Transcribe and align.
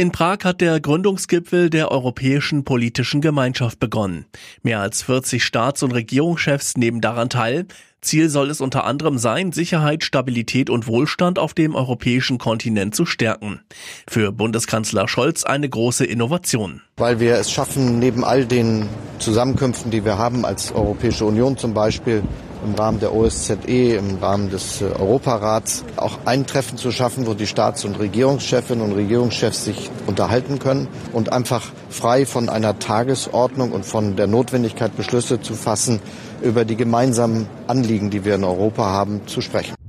In 0.00 0.12
Prag 0.12 0.38
hat 0.44 0.62
der 0.62 0.80
Gründungsgipfel 0.80 1.68
der 1.68 1.90
Europäischen 1.90 2.64
Politischen 2.64 3.20
Gemeinschaft 3.20 3.78
begonnen. 3.80 4.24
Mehr 4.62 4.80
als 4.80 5.02
40 5.02 5.44
Staats- 5.44 5.82
und 5.82 5.92
Regierungschefs 5.92 6.78
nehmen 6.78 7.02
daran 7.02 7.28
teil. 7.28 7.66
Ziel 8.00 8.30
soll 8.30 8.48
es 8.48 8.62
unter 8.62 8.84
anderem 8.84 9.18
sein, 9.18 9.52
Sicherheit, 9.52 10.02
Stabilität 10.02 10.70
und 10.70 10.86
Wohlstand 10.86 11.38
auf 11.38 11.52
dem 11.52 11.74
europäischen 11.74 12.38
Kontinent 12.38 12.94
zu 12.94 13.04
stärken. 13.04 13.60
Für 14.08 14.32
Bundeskanzler 14.32 15.06
Scholz 15.06 15.44
eine 15.44 15.68
große 15.68 16.06
Innovation. 16.06 16.80
Weil 16.96 17.20
wir 17.20 17.34
es 17.34 17.50
schaffen, 17.50 17.98
neben 17.98 18.24
all 18.24 18.46
den 18.46 18.88
Zusammenkünften, 19.18 19.90
die 19.90 20.06
wir 20.06 20.16
haben 20.16 20.46
als 20.46 20.72
Europäische 20.72 21.26
Union 21.26 21.58
zum 21.58 21.74
Beispiel, 21.74 22.22
im 22.64 22.74
Rahmen 22.74 23.00
der 23.00 23.14
OSZE, 23.14 23.96
im 23.96 24.16
Rahmen 24.16 24.50
des 24.50 24.80
äh, 24.80 24.86
Europarats 24.86 25.84
auch 25.96 26.18
ein 26.24 26.46
Treffen 26.46 26.76
zu 26.76 26.90
schaffen, 26.90 27.26
wo 27.26 27.34
die 27.34 27.46
Staats- 27.46 27.84
und 27.84 27.98
Regierungschefinnen 27.98 28.84
und 28.84 28.92
Regierungschefs 28.92 29.64
sich 29.64 29.90
unterhalten 30.06 30.58
können 30.58 30.88
und 31.12 31.32
einfach 31.32 31.72
frei 31.88 32.26
von 32.26 32.48
einer 32.48 32.78
Tagesordnung 32.78 33.72
und 33.72 33.84
von 33.84 34.16
der 34.16 34.26
Notwendigkeit, 34.26 34.96
Beschlüsse 34.96 35.40
zu 35.40 35.54
fassen, 35.54 36.00
über 36.42 36.64
die 36.64 36.76
gemeinsamen 36.76 37.48
Anliegen, 37.66 38.10
die 38.10 38.24
wir 38.24 38.34
in 38.34 38.44
Europa 38.44 38.84
haben, 38.84 39.26
zu 39.26 39.40
sprechen. 39.40 39.79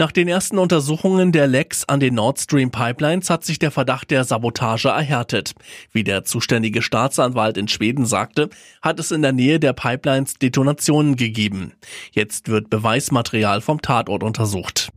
Nach 0.00 0.12
den 0.12 0.28
ersten 0.28 0.58
Untersuchungen 0.58 1.32
der 1.32 1.48
Lecks 1.48 1.82
an 1.88 1.98
den 1.98 2.14
Nord 2.14 2.38
Stream 2.38 2.70
Pipelines 2.70 3.30
hat 3.30 3.44
sich 3.44 3.58
der 3.58 3.72
Verdacht 3.72 4.12
der 4.12 4.22
Sabotage 4.22 4.90
erhärtet. 4.90 5.54
Wie 5.90 6.04
der 6.04 6.22
zuständige 6.22 6.82
Staatsanwalt 6.82 7.56
in 7.56 7.66
Schweden 7.66 8.06
sagte, 8.06 8.48
hat 8.80 9.00
es 9.00 9.10
in 9.10 9.22
der 9.22 9.32
Nähe 9.32 9.58
der 9.58 9.72
Pipelines 9.72 10.34
Detonationen 10.34 11.16
gegeben. 11.16 11.72
Jetzt 12.12 12.46
wird 12.46 12.70
Beweismaterial 12.70 13.60
vom 13.60 13.82
Tatort 13.82 14.22
untersucht. 14.22 14.92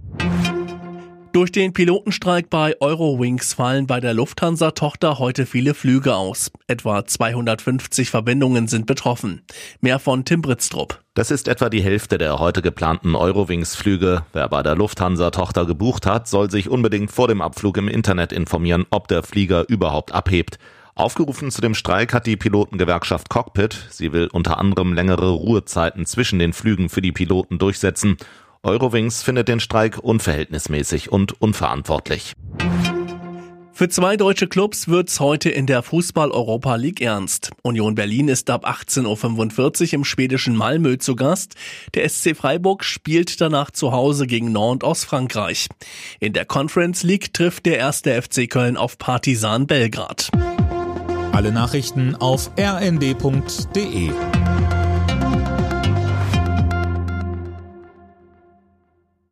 Durch 1.33 1.53
den 1.53 1.71
Pilotenstreik 1.71 2.49
bei 2.49 2.75
Eurowings 2.81 3.53
fallen 3.53 3.87
bei 3.87 4.01
der 4.01 4.13
Lufthansa-Tochter 4.13 5.17
heute 5.17 5.45
viele 5.45 5.73
Flüge 5.73 6.13
aus. 6.13 6.51
Etwa 6.67 7.05
250 7.05 8.09
Verbindungen 8.09 8.67
sind 8.67 8.85
betroffen. 8.85 9.41
Mehr 9.79 9.99
von 9.99 10.25
Tim 10.25 10.41
Britztrup. 10.41 10.99
Das 11.13 11.31
ist 11.31 11.47
etwa 11.47 11.69
die 11.69 11.81
Hälfte 11.81 12.17
der 12.17 12.39
heute 12.39 12.61
geplanten 12.61 13.15
Eurowings-Flüge. 13.15 14.25
Wer 14.33 14.49
bei 14.49 14.61
der 14.61 14.75
Lufthansa-Tochter 14.75 15.65
gebucht 15.65 16.05
hat, 16.05 16.27
soll 16.27 16.52
sich 16.52 16.69
unbedingt 16.69 17.11
vor 17.11 17.29
dem 17.29 17.41
Abflug 17.41 17.77
im 17.77 17.87
Internet 17.87 18.33
informieren, 18.33 18.85
ob 18.89 19.07
der 19.07 19.23
Flieger 19.23 19.63
überhaupt 19.69 20.13
abhebt. 20.13 20.59
Aufgerufen 20.95 21.49
zu 21.49 21.61
dem 21.61 21.75
Streik 21.75 22.13
hat 22.13 22.27
die 22.27 22.35
Pilotengewerkschaft 22.35 23.29
Cockpit. 23.29 23.87
Sie 23.89 24.11
will 24.11 24.27
unter 24.33 24.57
anderem 24.57 24.91
längere 24.91 25.29
Ruhezeiten 25.29 26.05
zwischen 26.05 26.39
den 26.39 26.52
Flügen 26.52 26.89
für 26.89 27.02
die 27.02 27.13
Piloten 27.13 27.57
durchsetzen 27.57 28.17
Eurowings 28.64 29.23
findet 29.23 29.48
den 29.48 29.59
Streik 29.59 29.98
unverhältnismäßig 29.98 31.12
und 31.12 31.42
unverantwortlich. 31.42 32.34
Für 33.73 33.90
zwei 33.90 34.16
deutsche 34.16 34.45
Clubs 34.45 34.88
wird's 34.88 35.20
heute 35.20 35.50
in 35.50 35.66
der 35.66 35.81
Fußball-Europa 35.81 36.76
League 36.76 37.02
ernst. 37.02 37.50
Union 37.64 37.95
Berlin 37.95 38.28
ist 38.28 38.52
ab 38.52 38.67
18.45 38.67 39.82
Uhr 39.88 39.94
im 39.94 40.06
schwedischen 40.06 40.56
Malmö 40.56 41.00
zu 41.00 41.16
Gast. 41.16 41.56
Der 41.95 42.08
SC 42.08 42.36
Freiburg 42.36 42.84
spielt 42.84 43.42
danach 43.42 43.72
zu 43.72 43.92
Hause 43.92 44.28
gegen 44.28 44.52
Nantes 44.52 44.88
aus 44.88 45.04
Frankreich. 45.06 45.67
In 46.20 46.34
der 46.34 46.45
Conference 46.45 47.02
League 47.02 47.34
trifft 47.34 47.66
der 47.66 47.80
erste 47.80 48.22
FC 48.22 48.48
Köln 48.48 48.78
auf 48.78 49.00
Partisan 49.00 49.66
Belgrad. 49.66 50.30
Alle 51.32 51.52
Nachrichten 51.52 52.16
auf 52.16 52.52
rnd.de 52.59 54.12